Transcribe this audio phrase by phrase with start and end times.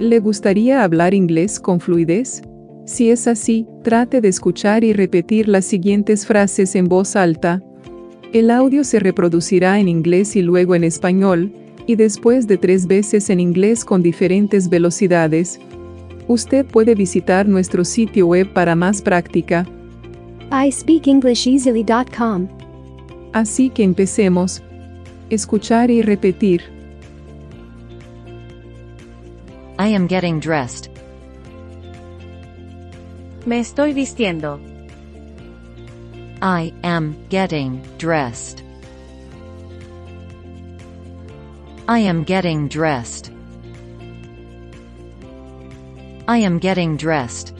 [0.00, 2.40] ¿Le gustaría hablar inglés con fluidez?
[2.86, 7.62] Si es así, trate de escuchar y repetir las siguientes frases en voz alta.
[8.32, 11.52] El audio se reproducirá en inglés y luego en español,
[11.86, 15.60] y después de tres veces en inglés con diferentes velocidades.
[16.28, 19.66] Usted puede visitar nuestro sitio web para más práctica.
[20.66, 22.48] iSpeakEnglishEasily.com.
[23.34, 24.62] Así que empecemos.
[25.28, 26.79] Escuchar y repetir.
[29.80, 30.90] I am getting dressed.
[33.46, 34.60] Me estoy vistiendo.
[36.42, 38.62] I am getting dressed.
[41.88, 43.32] I am getting dressed.
[46.28, 47.54] I am getting dressed.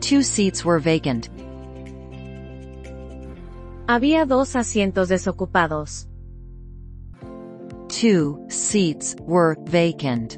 [0.00, 1.28] Two seats were vacant.
[3.86, 6.08] Había dos asientos desocupados.
[7.88, 10.36] Two seats were vacant.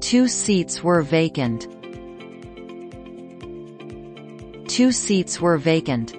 [0.00, 1.68] Two seats were vacant.
[4.66, 6.16] Two seats were vacant.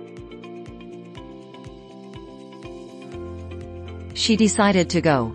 [4.14, 5.34] She decided to go.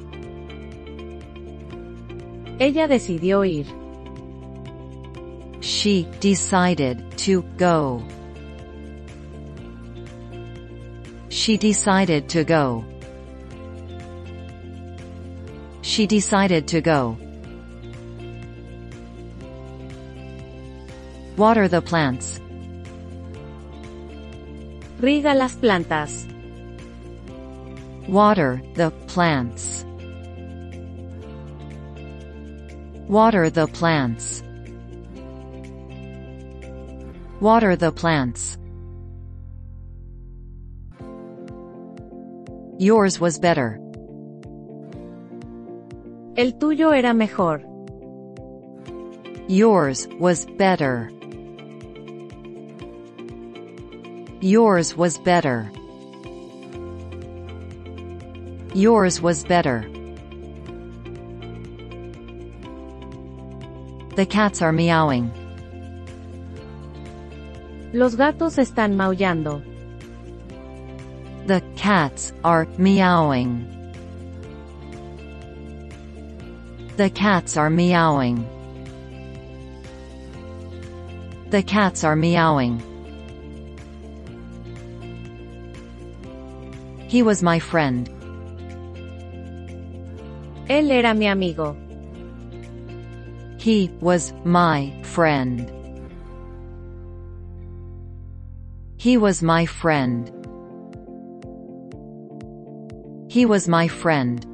[2.61, 3.67] Ella decidió ir.
[5.61, 8.03] She decided to go.
[11.51, 12.85] She decided to go.
[15.83, 17.19] She decided to go.
[21.37, 22.39] Water the plants.
[25.01, 26.25] Riga las plantas.
[28.07, 29.85] Water the plants.
[33.09, 34.45] Water the plants.
[37.41, 38.60] Water the plants.
[42.81, 43.79] Yours was better.
[46.35, 47.61] El tuyo era mejor.
[49.49, 51.11] Yours was better.
[54.41, 55.71] Yours was better.
[58.73, 59.85] Yours was better.
[64.17, 65.31] The cats are meowing.
[67.93, 69.63] Los gatos están maullando.
[71.47, 73.67] The cats are meowing.
[76.97, 78.47] The cats are meowing.
[81.51, 82.81] The cats are meowing.
[87.09, 88.09] He was my friend.
[90.69, 91.77] Él era mi amigo.
[93.59, 95.69] He was my friend.
[98.97, 100.40] He was my friend.
[103.31, 104.45] He was my friend.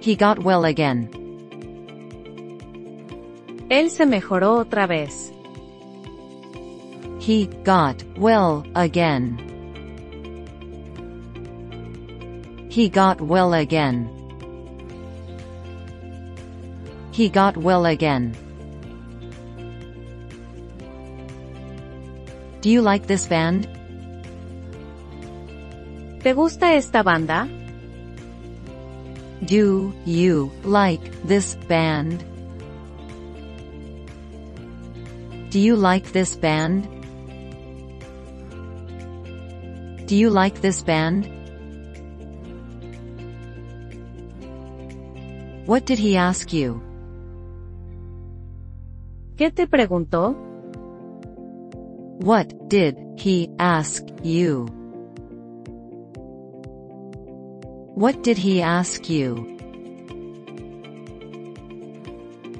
[0.00, 1.10] He got well again.
[3.68, 5.30] Él se mejoró otra vez.
[7.20, 9.36] He got well again.
[12.70, 14.08] He got well again.
[17.12, 18.34] He got well again.
[22.62, 23.68] Do you like this band?
[26.24, 27.46] ¿Te gusta esta banda?
[29.42, 32.24] Do you like this band?
[35.50, 36.88] Do you like this band?
[40.06, 41.28] Do you like this band?
[45.66, 46.80] What did he ask you?
[49.36, 50.34] ¿Qué te preguntó?
[52.22, 54.73] What did he ask you?
[57.94, 59.36] What did he ask you?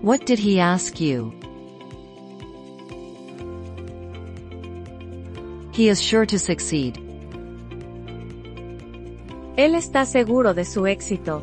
[0.01, 1.35] What did he ask you?
[5.73, 7.01] He is sure to succeed.
[9.57, 11.43] Él está seguro de su éxito.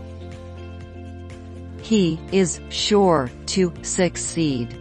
[1.81, 4.74] He is sure to succeed.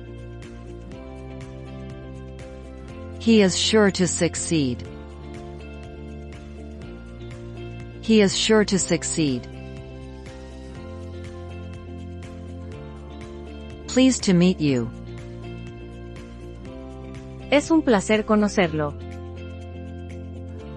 [3.19, 4.87] He is sure to succeed.
[8.02, 9.47] He is sure to succeed.
[13.88, 14.91] Pleased to meet you.
[17.50, 18.94] Es un placer conocerlo.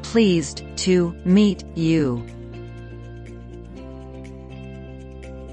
[0.02, 2.26] Pleased to meet you.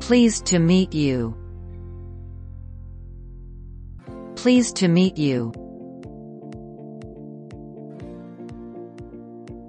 [0.00, 1.37] Pleased to meet you.
[4.37, 5.52] Pleased to meet you.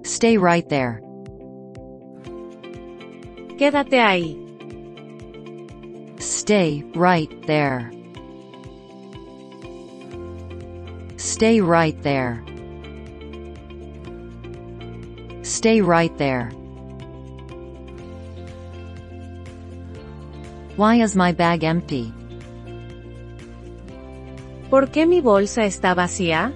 [0.04, 1.02] Stay right there.
[3.62, 4.40] Quédate ahí.
[6.18, 7.92] Stay right there.
[11.18, 12.44] Stay right there.
[15.44, 16.50] Stay right there.
[20.76, 22.12] Why is my bag empty?
[24.72, 26.52] ¿Por qué mi bolsa está vacía?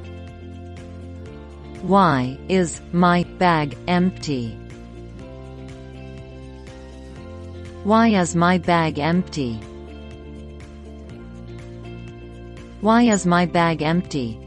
[1.84, 4.65] Why is my bag empty?
[7.86, 9.60] Why is my bag empty?
[12.82, 14.40] Why is my bag empty?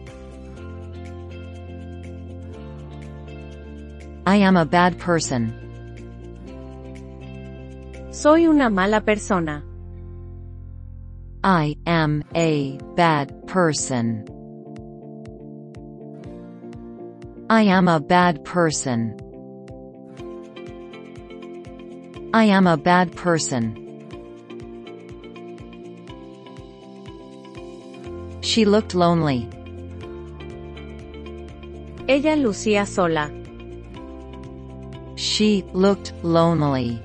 [4.27, 5.55] I am a bad person.
[8.11, 9.63] Soy una mala persona.
[11.45, 14.27] I am a bad person.
[17.49, 19.28] I am a bad person.
[22.35, 23.75] I am a bad person.
[28.43, 29.49] She looked lonely.
[32.07, 33.31] Ella lucía sola.
[35.17, 37.01] She looked lonely.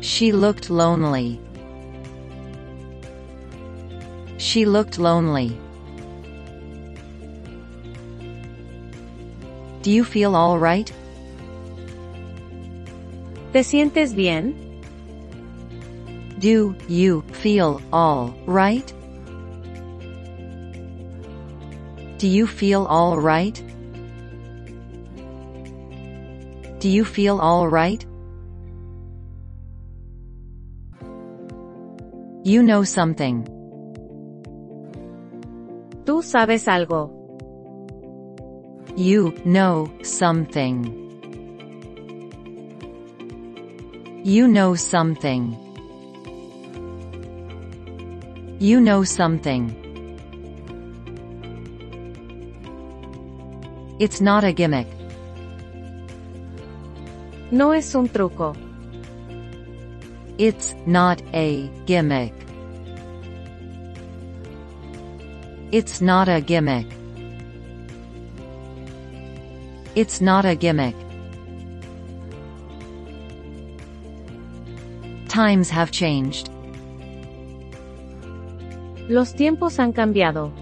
[0.00, 1.40] She looked lonely.
[4.38, 5.56] She looked lonely.
[9.82, 10.92] Do you feel all right?
[13.52, 14.54] ¿Te sientes bien?
[16.40, 18.90] Do you feel all right?
[22.18, 23.62] Do you feel all right?
[26.80, 28.02] Do you feel all right?
[32.44, 33.44] You know something.
[36.04, 37.10] Tú sabes algo.
[38.96, 41.01] You know something.
[44.24, 45.56] You know something.
[48.60, 49.74] You know something.
[53.98, 54.86] It's not a gimmick.
[57.50, 58.54] No es un truco.
[60.38, 62.32] It's not a gimmick.
[65.72, 66.86] It's not a gimmick.
[69.96, 70.94] It's not a gimmick.
[75.42, 76.50] Times have changed.
[79.08, 80.52] Los tiempos han cambiado.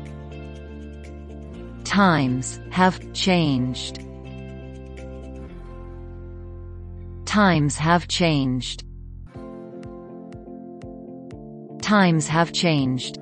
[1.85, 3.99] Times have changed.
[7.27, 8.85] Times have changed.
[11.83, 13.19] Times have changed.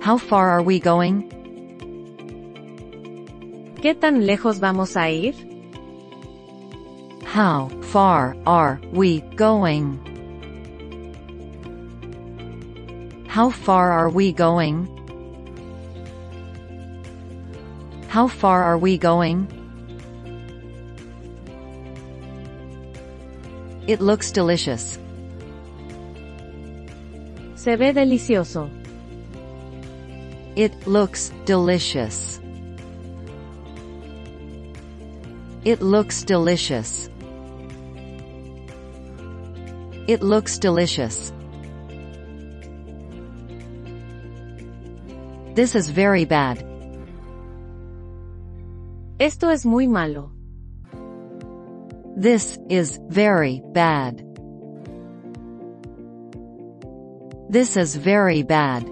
[0.00, 1.28] How far are we going?
[3.82, 5.51] ¿Qué tan lejos vamos a ir?
[7.32, 9.96] How far are we going?
[13.26, 14.86] How far are we going?
[18.08, 19.48] How far are we going?
[23.86, 24.98] It looks delicious.
[27.54, 28.68] Se ve delicioso.
[30.54, 32.42] It looks delicious.
[35.64, 37.08] It looks delicious.
[40.08, 41.32] It looks delicious.
[45.54, 46.66] This is very bad.
[49.20, 50.32] Esto es muy malo.
[52.16, 54.24] This is very bad.
[57.48, 58.84] This is very bad.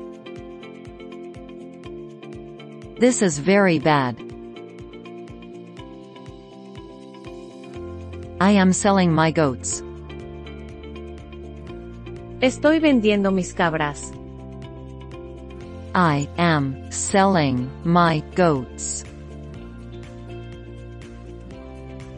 [3.00, 4.16] This is very bad.
[8.40, 9.82] I am selling my goats.
[12.40, 14.12] Estoy vendiendo mis cabras.
[15.94, 19.04] I am selling my goats.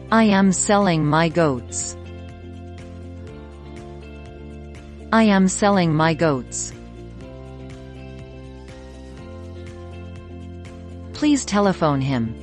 [0.09, 1.97] I am selling my goats.
[5.11, 6.71] I am selling my goats.
[11.13, 12.33] Please telephone him.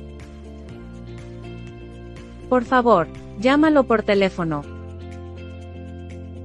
[2.47, 3.07] Por favor,
[3.39, 4.61] llámalo por teléfono.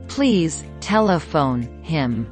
[0.08, 2.24] Please telephone him.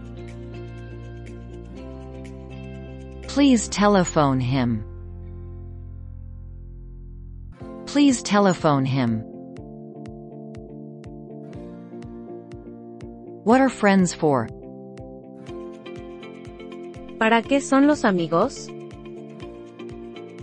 [3.26, 4.84] Please telephone him.
[7.86, 9.22] Please telephone him.
[13.42, 14.46] What are friends for?
[17.18, 18.70] ¿Para qué son los amigos?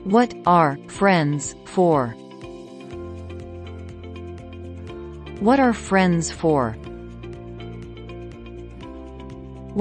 [0.04, 2.10] What are friends for?
[5.40, 6.76] What are friends for?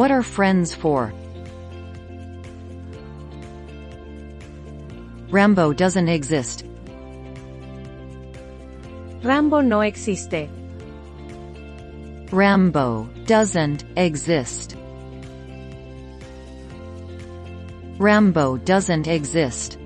[0.00, 1.12] What are friends for?
[5.28, 6.64] Rambo doesn't exist.
[9.22, 10.48] Rambo no existe.
[12.32, 14.74] Rambo doesn't exist.
[17.98, 19.78] Rambo doesn't exist.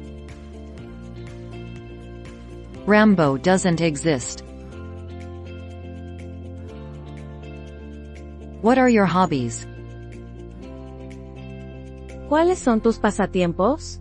[2.87, 4.45] Rambo doesn't exist.
[8.63, 9.67] What are your hobbies?
[12.35, 14.01] ¿Cuáles son tus pasatiempos?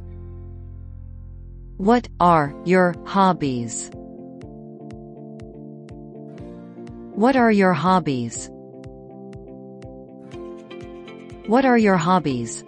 [1.78, 3.92] What are your hobbies?
[7.16, 8.50] What are your hobbies?
[11.46, 12.64] What are your hobbies?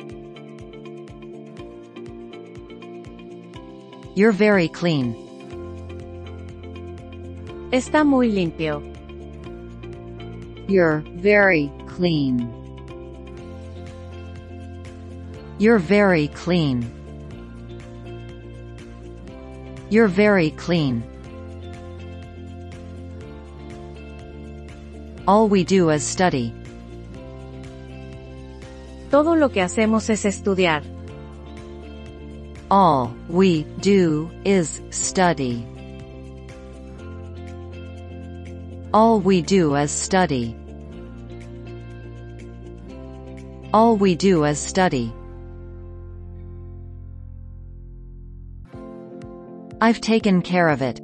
[4.14, 5.16] You're very clean.
[7.72, 8.84] Está muy limpio.
[10.68, 12.65] You're very clean.
[15.58, 16.92] You're very clean.
[19.90, 21.04] You're very clean.
[25.28, 26.54] All we do is study.
[29.10, 30.84] Todo lo que hacemos es estudiar.
[32.70, 35.66] All we do is study.
[38.94, 40.56] All we do is study.
[43.74, 45.14] All we do is study.
[49.82, 51.02] I've taken care of it.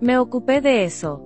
[0.00, 1.22] Me ocupé de eso.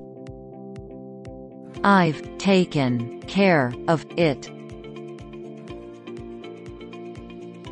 [1.85, 4.51] I've taken care of it.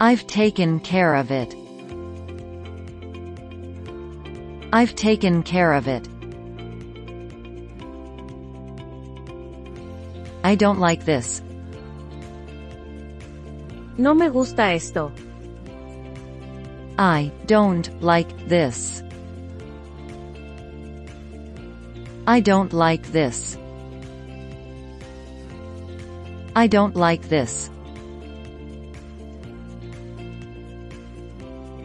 [0.01, 1.55] I've taken care of it.
[4.73, 6.09] I've taken care of it.
[10.45, 11.43] I don't like this.
[13.97, 15.13] No me gusta esto.
[17.01, 19.05] I don't like this.
[22.27, 23.57] I don't like this.
[26.57, 27.71] I don't like this.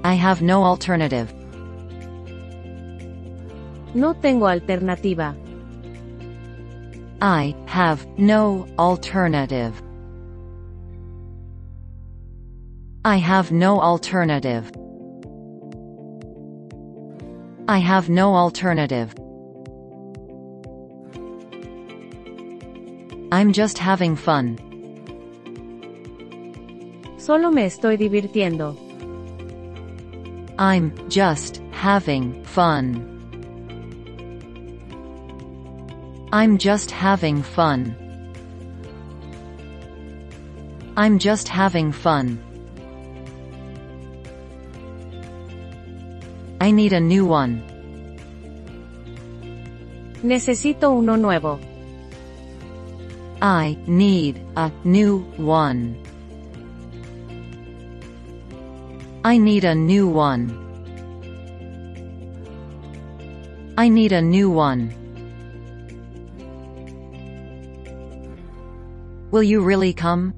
[0.04, 1.32] I have no alternative.
[3.94, 5.36] No tengo alternativa.
[7.22, 9.80] I have no alternative.
[13.06, 14.72] I have no alternative.
[17.68, 19.16] I have no alternative.
[23.32, 24.60] I'm just having fun.
[27.18, 28.76] Solo me estoy divirtiendo.
[30.60, 33.10] I'm just having fun.
[36.34, 37.96] I'm just having fun.
[40.98, 42.53] I'm just having fun.
[46.64, 47.62] I need a new one.
[50.24, 51.60] Necesito uno nuevo.
[53.42, 55.98] I need a new one.
[59.26, 60.56] I need a new one.
[63.78, 64.88] I need a new one.
[69.32, 70.34] Will you really come?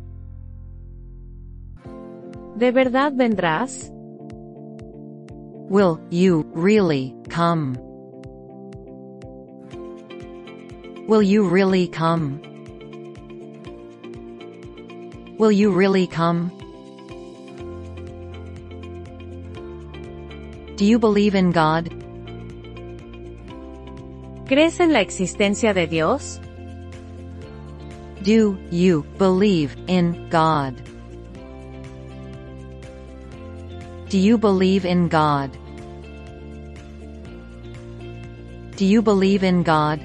[2.58, 3.95] ¿De verdad vendrás?
[5.68, 7.76] Will you really come?
[11.08, 12.40] Will you really come?
[15.40, 16.52] Will you really come?
[20.76, 21.90] Do you believe in God?
[24.48, 26.40] ¿Crees en la existencia de Dios?
[28.22, 30.76] Do you believe in God?
[34.16, 35.52] Do you believe in God?
[38.78, 40.00] Do you believe in God?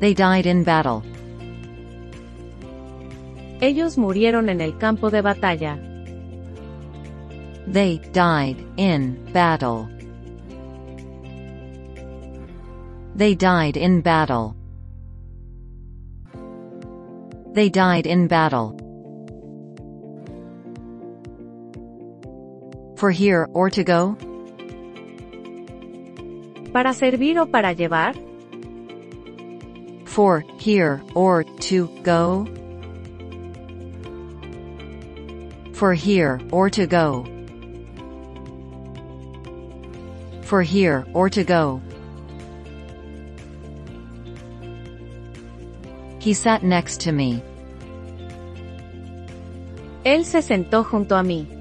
[0.00, 1.02] They died in battle.
[3.60, 5.76] Ellos murieron en el campo de batalla.
[7.66, 9.86] They died in battle.
[13.14, 14.56] They died in battle.
[17.52, 18.87] They died in battle.
[22.98, 24.16] For here, or to go?
[26.72, 28.16] ¿Para servir o para llevar?
[30.04, 32.44] For here or to go?
[35.74, 37.24] For here or to go?
[40.42, 41.80] For here or to go?
[46.18, 47.44] He sat next to me.
[50.04, 51.57] Él se sentó junto a mí.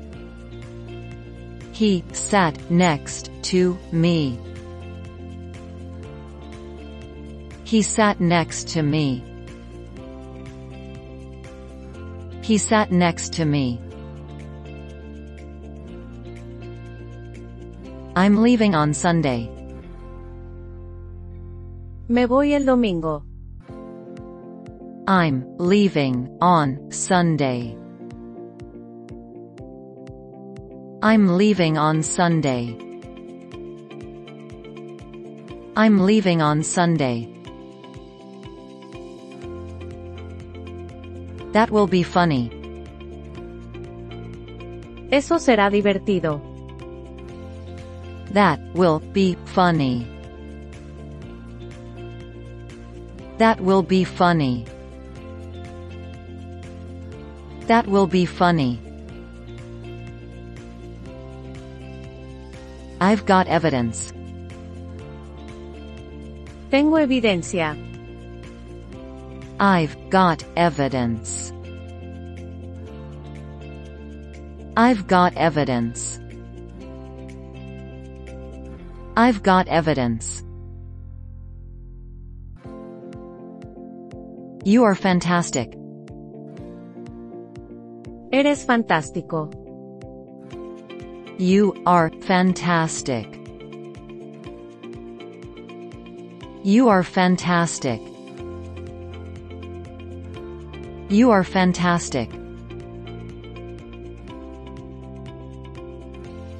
[1.78, 4.40] He sat next to me.
[7.66, 9.24] He sat next to me.
[12.42, 13.80] He sat next to me.
[18.16, 19.48] I'm leaving on Sunday.
[22.10, 23.24] Me voy el domingo.
[25.08, 27.78] I'm leaving on Sunday.
[31.08, 32.76] I'm leaving on Sunday.
[35.78, 37.30] I'm leaving on Sunday.
[41.54, 42.52] That will be funny.
[45.10, 46.42] Eso será divertido.
[48.34, 50.06] That will be funny.
[53.38, 54.66] That will be funny.
[57.68, 58.87] That will be funny.
[63.00, 64.12] I've got evidence.
[66.72, 67.78] Tengo evidencia.
[69.60, 71.54] I've got evidence.
[74.76, 76.20] I've got evidence.
[79.16, 80.44] I've got evidence.
[84.64, 85.74] You are fantastic.
[88.32, 89.67] Eres fantástico.
[91.40, 93.28] You are fantastic.
[96.64, 98.02] You are fantastic.
[101.10, 102.32] You are fantastic.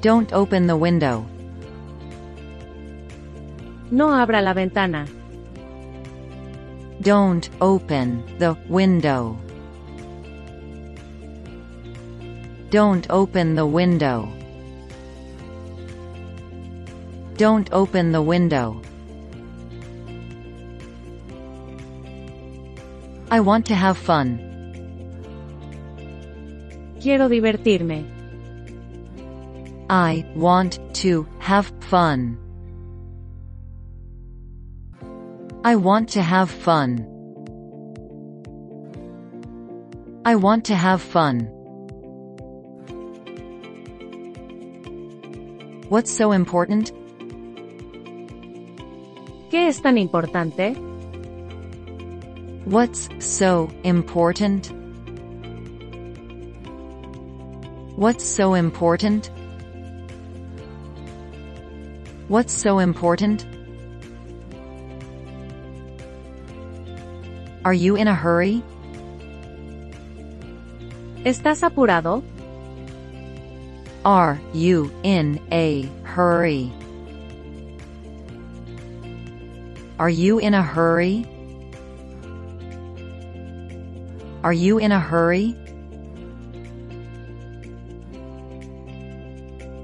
[0.00, 1.26] Don't open the window.
[3.90, 5.08] No abra la ventana.
[7.00, 9.36] Don't open the window.
[12.70, 14.37] Don't open the window.
[17.38, 18.82] Don't open the window.
[23.30, 24.40] I want to have fun.
[27.00, 28.10] Quiero divertirme.
[29.88, 32.38] I want to have fun.
[35.62, 37.06] I want to have fun.
[40.24, 41.46] I want to have fun.
[45.88, 46.90] What's so important?
[49.68, 50.74] ¿Qué es tan importante?
[52.64, 54.72] What's so important?
[57.94, 59.30] What's so important?
[62.28, 63.44] What's so important?
[67.66, 68.62] Are you in a hurry?
[71.26, 72.22] ¿Estás apurado?
[74.06, 76.72] Are you in a hurry?
[79.98, 81.26] Are you in a hurry?
[84.44, 85.56] Are you in a hurry?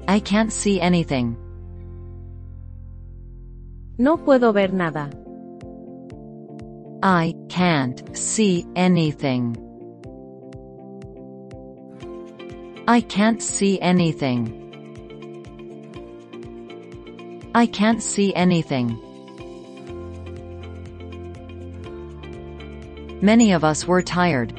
[0.07, 1.35] I can't see anything.
[3.97, 5.11] No puedo ver nada.
[7.03, 9.57] I can't see anything.
[12.87, 14.61] I can't see anything.
[17.53, 19.04] I can't see anything.
[23.25, 24.53] Many of us were tired.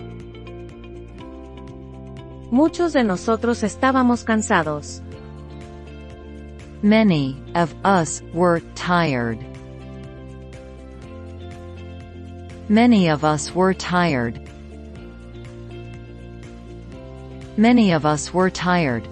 [2.51, 5.03] Muchos de nosotros estábamos cansados.
[6.83, 9.39] Many of us were tired.
[12.69, 14.41] Many of us were tired.
[17.57, 19.07] Many of us were tired.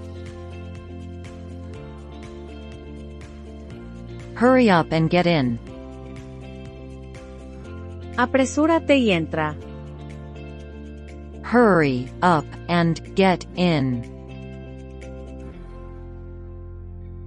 [4.35, 5.61] Hurry up and get in.
[8.17, 9.57] Apresúrate y entra.
[11.43, 14.03] Hurry up and get in.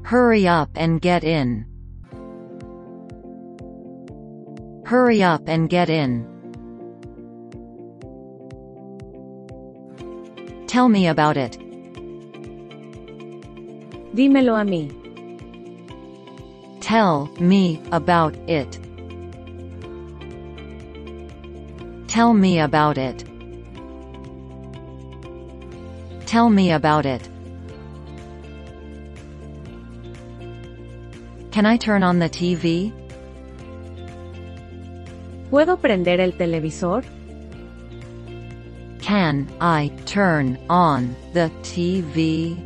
[0.03, 1.65] Hurry up and get in.
[4.85, 6.25] Hurry up and get in.
[10.67, 11.59] Tell me about it.
[14.13, 14.89] Dímelo a mí.
[16.79, 18.86] Tell me about it.
[22.17, 23.23] Tell me about it.
[26.25, 27.29] Tell me about it.
[31.51, 32.91] Can I turn on the TV?
[35.51, 37.05] ¿Puedo prender el televisor?
[38.99, 42.57] Can I turn on the TV?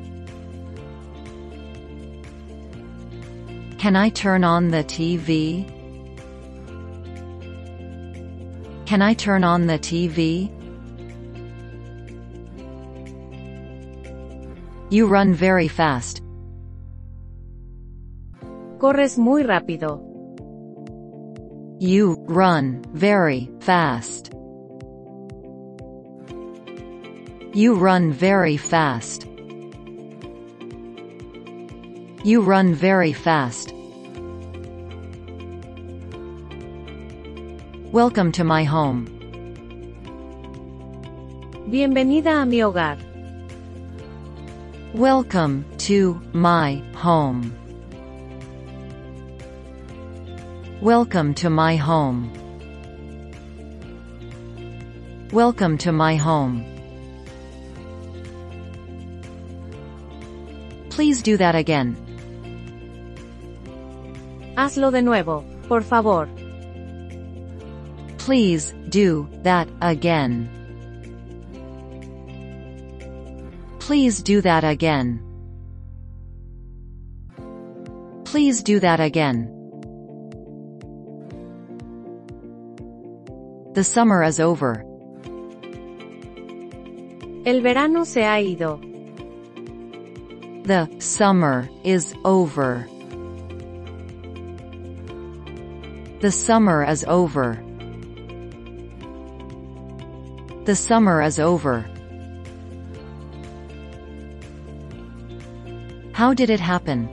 [3.78, 5.81] Can I turn on the TV?
[8.92, 10.52] Can I turn on the TV?
[14.90, 16.22] You run very fast.
[18.80, 20.02] Corres muy rápido.
[21.80, 24.34] You run very fast.
[27.54, 29.26] You run very fast.
[32.26, 33.74] You run very fast.
[37.92, 39.06] Welcome to my home.
[41.70, 42.98] Bienvenida a mi hogar.
[44.94, 47.52] Welcome to my home.
[50.80, 52.32] Welcome to my home.
[55.34, 56.64] Welcome to my home.
[60.90, 61.98] Please do that again.
[64.56, 66.30] Hazlo de nuevo, por favor.
[68.22, 70.48] Please do that again.
[73.80, 75.20] Please do that again.
[78.24, 79.50] Please do that again.
[83.74, 84.86] The summer is over.
[87.44, 88.78] El verano se ha ido.
[90.64, 92.88] The summer is over.
[96.22, 97.71] The summer is over.
[100.72, 101.86] The summer is over.
[106.14, 107.10] How did it happen?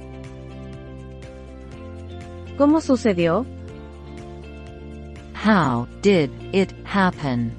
[2.57, 3.45] ¿Cómo sucedió?
[5.33, 7.51] How did it happen?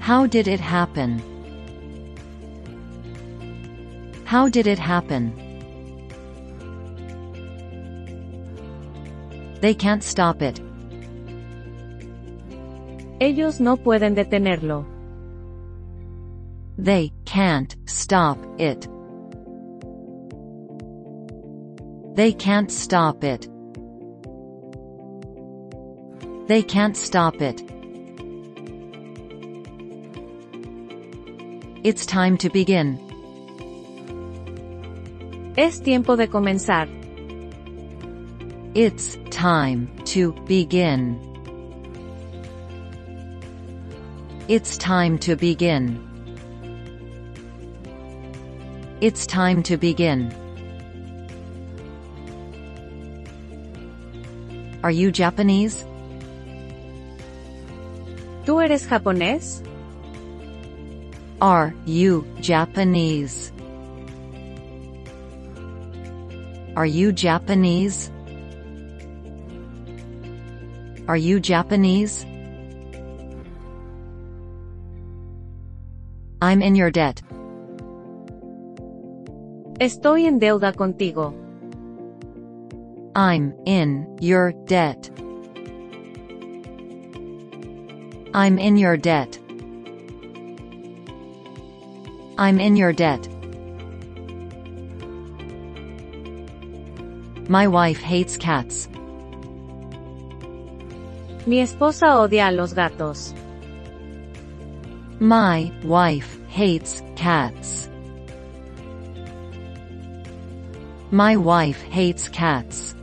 [0.00, 1.20] How did it happen?
[4.24, 5.36] How did it happen?
[9.60, 10.58] They can't stop it.
[13.22, 14.84] Ellos no pueden detenerlo.
[16.76, 18.88] They can't stop it.
[22.16, 23.48] They can't stop it.
[26.48, 27.62] They can't stop it.
[31.84, 32.98] It's time to begin.
[35.56, 36.88] Es tiempo de comenzar.
[38.74, 41.31] It's time to begin.
[44.48, 46.02] It's time to begin.
[49.00, 50.34] It's time to begin.
[54.82, 55.84] Are you Japanese?
[58.44, 59.62] ¿Tú eres japonés?
[61.40, 63.52] Are you Japanese?
[66.74, 68.10] Are you Japanese?
[71.06, 72.26] Are you Japanese?
[76.42, 77.22] I'm in your debt.
[79.78, 81.32] Estoy en deuda contigo.
[83.14, 85.08] I'm in your debt.
[88.34, 89.38] I'm in your debt.
[92.38, 93.28] I'm in your debt.
[97.48, 98.88] My wife hates cats.
[101.46, 103.32] Mi esposa odia a los gatos.
[105.22, 107.88] My wife hates cats.
[111.12, 112.96] My wife hates cats.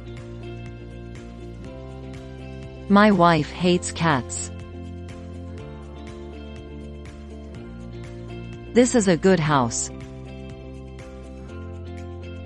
[2.89, 4.51] My wife hates cats.
[8.73, 9.89] This is a good house.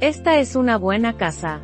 [0.03, 1.59] Esta es una buena casa.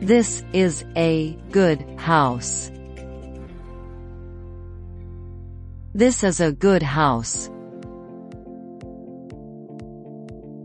[0.00, 2.70] This is a good house.
[5.92, 7.50] This is a good house.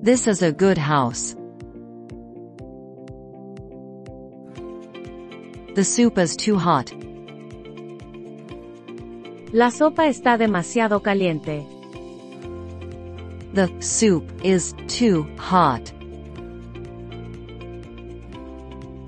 [0.03, 1.35] This is a good house.
[5.73, 6.93] The soup is too hot.
[9.51, 11.65] La sopa está demasiado caliente.
[13.55, 15.91] The soup is too hot.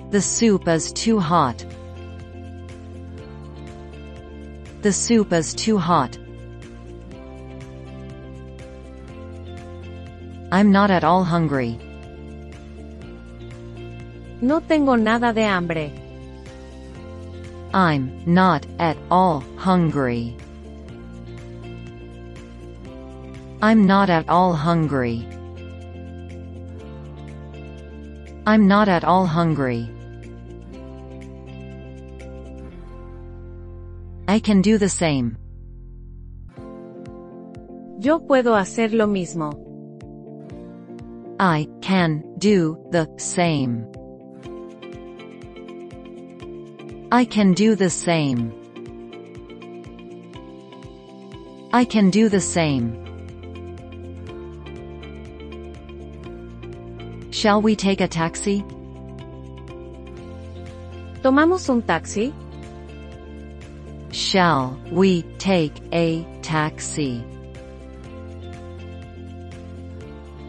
[0.09, 1.63] The soup is too hot.
[4.81, 6.17] The soup is too hot.
[10.51, 11.79] I'm not at all hungry.
[14.39, 15.91] No tengo nada de hambre.
[17.73, 20.37] I'm not at all hungry.
[23.61, 25.27] I'm not at all hungry.
[28.45, 29.89] I'm not at all hungry.
[34.29, 35.37] I can do the same.
[37.97, 39.53] Yo puedo hacer lo mismo.
[41.39, 43.87] I can do the same.
[47.09, 48.51] I can do the same.
[51.71, 52.97] I can do the same.
[57.31, 58.61] Shall we take a taxi?
[61.21, 62.33] ¿Tomamos un taxi?
[64.27, 67.23] Shall we take a taxi?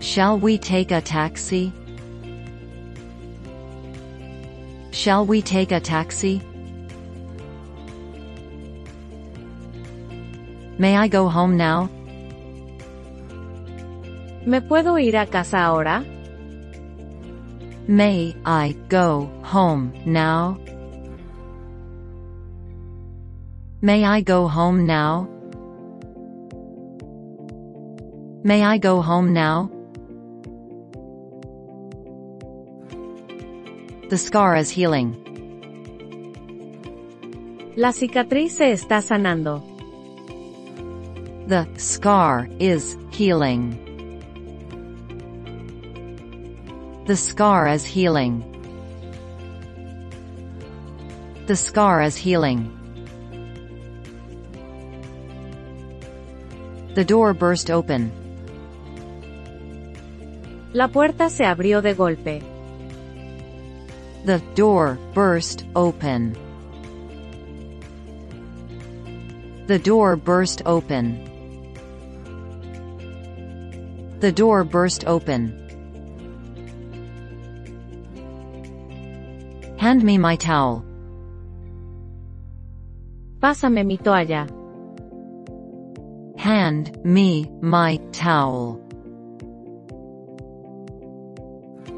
[0.00, 1.72] Shall we take a taxi?
[4.90, 6.42] Shall we take a taxi?
[10.76, 11.88] May I go home now?
[14.44, 16.04] ¿Me puedo ir a casa ahora?
[17.86, 20.58] May I go home now?
[23.80, 25.28] May I go home now?
[28.42, 29.70] May I go home now?
[34.10, 35.14] The scar is healing.
[37.76, 39.62] La cicatriz se está sanando.
[41.46, 43.78] The scar is healing.
[47.06, 48.42] The scar is healing.
[51.46, 52.77] The scar is healing.
[56.98, 58.10] The door burst open.
[60.72, 62.42] La puerta se abrió de golpe.
[64.24, 66.36] The door burst open.
[69.68, 71.22] The door burst open.
[74.18, 75.54] The door burst open.
[79.78, 80.84] Hand me my towel.
[83.38, 84.57] Pásame mi toalla.
[86.38, 88.80] Hand me my towel.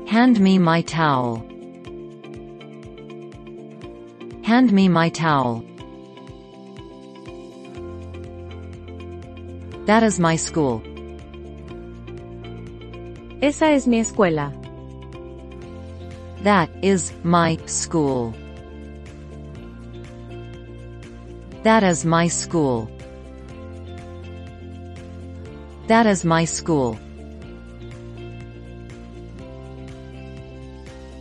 [0.07, 1.45] Hand me my towel.
[4.43, 5.63] Hand me my towel.
[9.85, 10.83] That is my school.
[13.43, 14.55] Esa es mi escuela.
[16.45, 18.35] That is my school.
[21.63, 22.91] That is my school.
[25.91, 27.01] That is my school.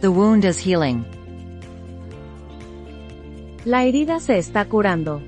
[0.01, 1.05] The wound is healing.
[3.65, 5.23] La herida se está curando.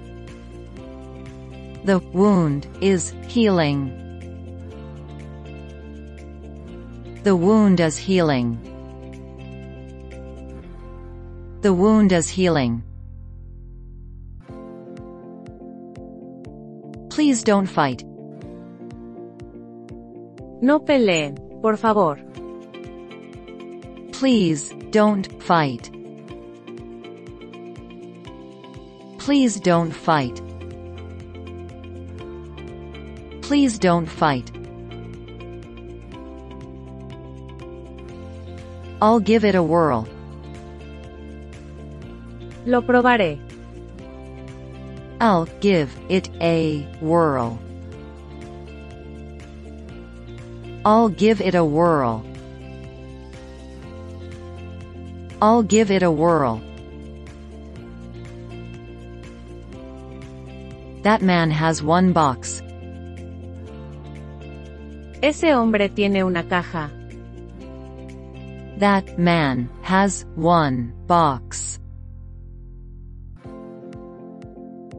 [1.86, 3.89] The wound is healing.
[7.23, 8.60] The wound is healing.
[11.62, 12.84] The wound is healing.
[17.10, 18.04] Please don't fight.
[20.63, 22.19] No peleen, por favor.
[24.12, 25.89] Please don't fight.
[29.17, 30.39] Please don't fight.
[33.41, 34.52] Please don't fight.
[39.02, 40.08] I'll give it a whirl.
[42.67, 43.39] Lo probaré.
[45.19, 47.60] I'll give it a whirl.
[50.84, 52.26] I'll give it a whirl.
[55.41, 56.62] I'll give it a whirl.
[61.04, 62.62] That man has one box.
[65.22, 66.89] Ese hombre tiene una caja.
[68.78, 71.80] That man has one box.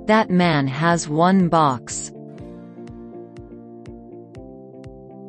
[0.06, 2.12] That man has one box.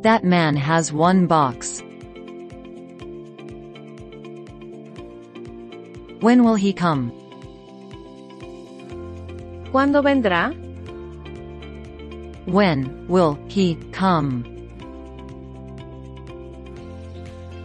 [0.03, 1.81] That man has one box.
[6.19, 7.13] When will he come?
[9.71, 10.51] ¿Cuándo vendrá?
[12.45, 14.43] When will he come?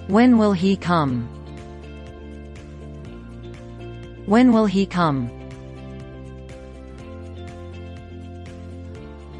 [0.07, 1.27] When will he come?
[4.27, 5.29] When will he come?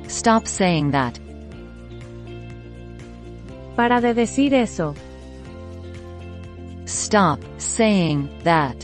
[0.09, 1.21] Stop saying that.
[3.79, 4.93] Para de decir eso.
[6.85, 8.75] Stop saying that.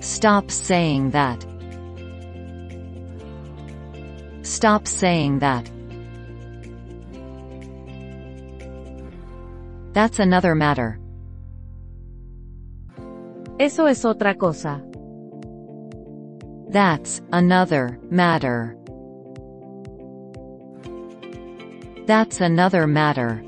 [0.00, 1.44] Stop saying that.
[4.40, 5.70] Stop saying that.
[9.92, 10.98] That's another matter.
[13.58, 14.80] Eso es otra cosa.
[16.70, 18.77] That's another matter.
[22.08, 23.44] That's another matter.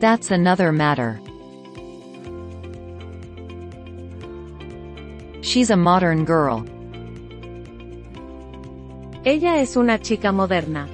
[0.00, 1.20] That's another matter.
[5.40, 6.66] She's a modern girl.
[9.24, 10.88] Ella es una chica moderna.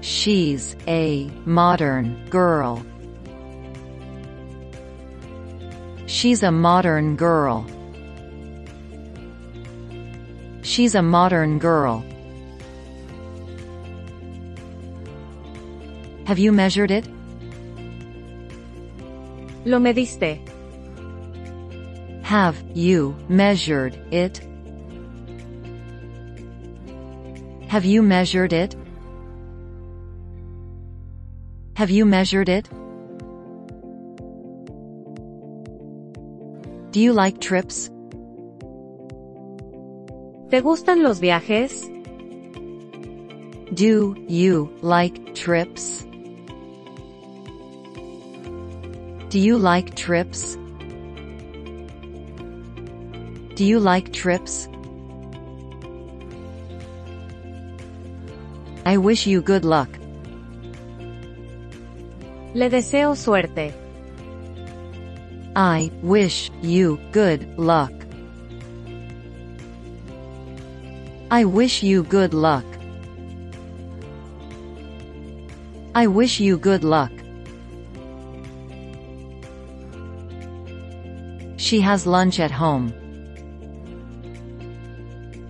[0.00, 2.86] She's a modern girl.
[6.06, 7.66] She's a modern girl.
[10.62, 12.04] She's a modern girl.
[16.26, 17.06] Have you measured it?
[19.64, 20.40] Lo mediste.
[22.22, 24.40] Have you measured it?
[27.68, 28.74] Have you measured it?
[31.76, 32.68] Have you measured it?
[36.90, 37.88] Do you like trips?
[40.50, 41.88] ¿Te gustan los viajes?
[43.74, 46.04] Do you like trips?
[49.36, 50.56] Do you like trips?
[53.54, 54.66] Do you like trips?
[58.86, 59.90] I wish you good luck.
[62.54, 63.74] Le deseo suerte.
[65.54, 67.92] I wish you good luck.
[71.30, 72.64] I wish you good luck.
[75.94, 77.15] I wish you good luck.
[81.66, 82.92] She has lunch at home.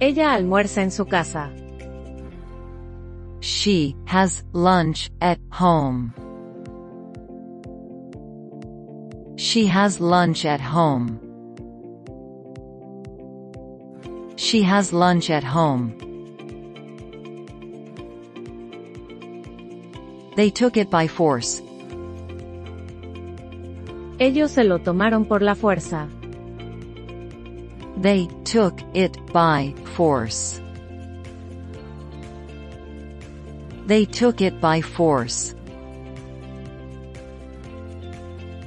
[0.00, 1.52] Ella almuerza en su casa.
[3.40, 6.14] She has lunch at home.
[9.36, 11.20] She has lunch at home.
[14.36, 15.92] She has lunch at home.
[20.34, 21.60] They took it by force.
[24.18, 26.08] Ellos se lo tomaron por la fuerza.
[28.00, 30.60] They took it by force.
[33.86, 35.54] They took it by force.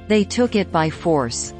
[0.08, 1.52] They took it by force.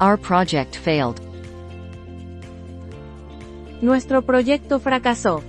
[0.00, 1.20] Our project failed.
[3.82, 5.42] Nuestro proyecto fracasó.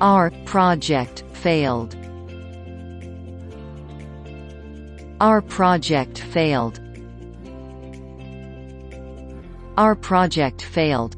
[0.00, 2.01] Our project failed.
[5.22, 6.80] Our project failed.
[9.78, 11.14] Our project failed.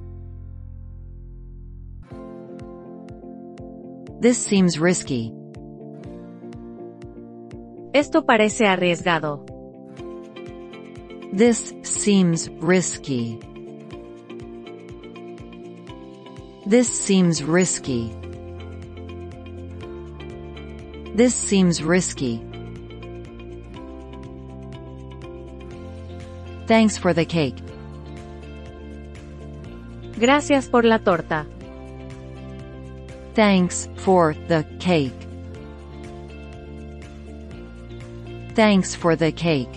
[4.21, 5.33] This seems risky.
[7.95, 9.47] Esto parece arriesgado.
[11.33, 13.41] This seems risky.
[16.67, 18.15] This seems risky.
[21.15, 22.54] This seems risky.
[26.67, 27.57] Thanks for the cake.
[30.19, 31.47] Gracias por la torta.
[33.35, 35.13] Thanks for the cake.
[38.55, 39.69] Thanks for the cake.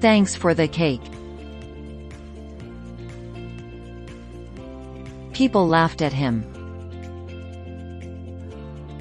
[0.00, 1.02] Thanks for the cake.
[5.34, 6.44] People laughed at him.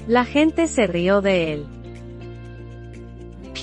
[0.07, 1.74] La gente se rió de él.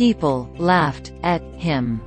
[0.03, 2.01] People laughed at him.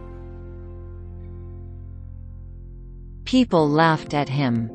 [3.24, 4.70] People laughed at him.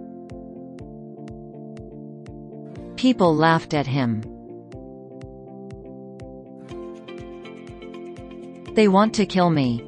[2.97, 4.23] People laughed at him.
[8.75, 9.83] They want to kill me.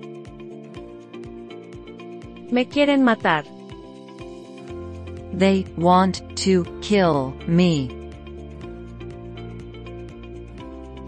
[2.51, 3.45] Me quieren matar.
[5.33, 7.89] They want to kill me.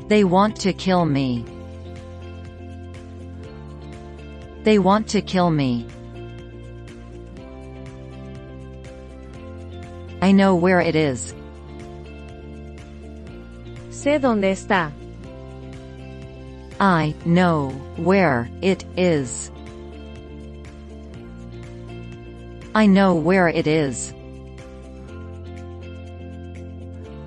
[0.08, 1.53] They want to kill me.
[4.64, 5.86] They want to kill me.
[10.22, 11.34] I know where it is.
[13.90, 14.90] Sé dónde está.
[16.80, 19.50] I know where it is.
[22.74, 24.14] I know where it is.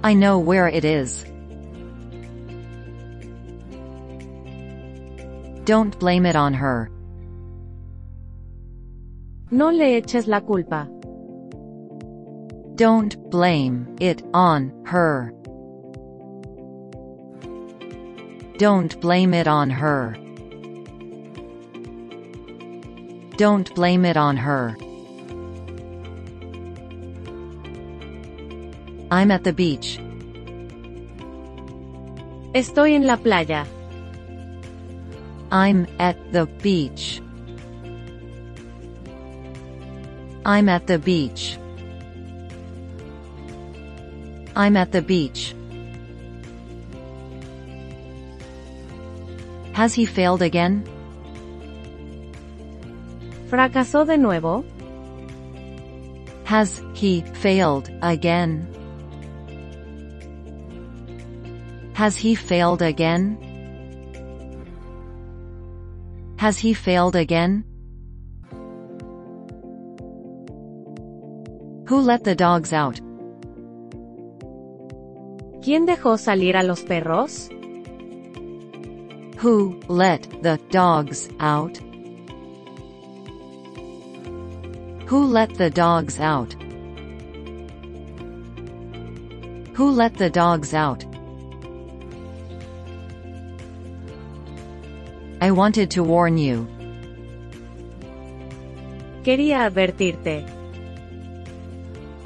[0.03, 1.23] I know where it is.
[5.65, 6.89] Don't blame it on her.
[9.49, 10.89] No le eches la culpa.
[12.75, 15.33] Don't blame it on her.
[18.57, 20.17] Don't blame it on her.
[23.37, 24.75] Don't blame it on her.
[29.11, 29.97] I'm at the beach.
[32.53, 33.65] Estoy en la playa.
[35.53, 37.21] I'm at the beach.
[40.47, 41.59] I'm at the beach.
[44.55, 45.53] I'm at the beach.
[49.73, 50.85] Has he failed again?
[53.49, 54.63] ¿Fracasó de nuevo?
[56.45, 58.73] Has he failed again?
[61.93, 63.37] Has he failed again?
[66.37, 67.65] Has he failed again?
[71.87, 72.99] Who let the dogs out?
[75.61, 77.49] ¿Quién dejó salir a los perros?
[79.37, 81.79] Who let the dogs out?
[85.07, 86.53] Who let the dogs out?
[89.75, 91.05] Who let the dogs out?
[95.39, 96.67] I wanted to warn you.
[99.23, 100.56] Quería advertirte.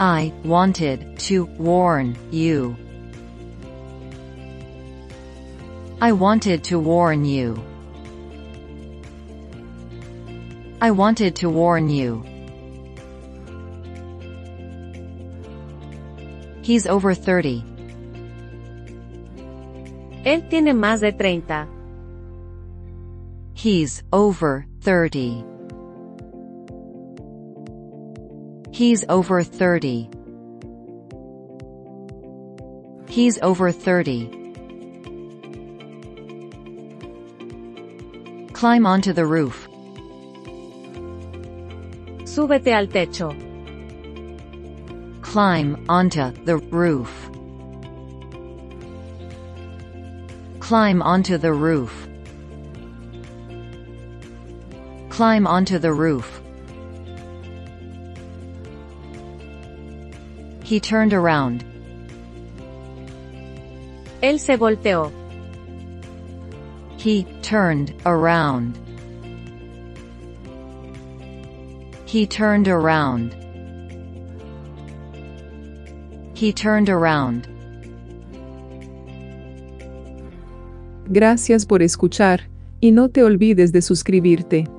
[0.01, 2.75] I wanted to warn you.
[6.01, 7.63] I wanted to warn you.
[10.81, 12.25] I wanted to warn you.
[16.63, 17.63] He's over 30.
[20.25, 21.67] Él tiene más de 30.
[23.53, 25.50] He's over 30.
[28.81, 30.09] He's over 30.
[33.07, 34.25] He's over 30.
[38.53, 39.67] Climb onto the roof.
[42.23, 43.29] Súbete al techo.
[45.21, 47.29] Climb onto the roof.
[50.59, 52.07] Climb onto the roof.
[55.09, 56.40] Climb onto the roof.
[60.71, 61.65] He turned around.
[64.21, 65.11] Él se volteó.
[66.97, 68.77] He turned around.
[72.05, 73.35] He turned around.
[76.35, 77.49] He turned around.
[81.09, 82.47] Gracias por escuchar,
[82.79, 84.69] y no te olvides de suscribirte.